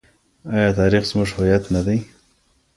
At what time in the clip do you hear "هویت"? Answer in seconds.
1.37-1.63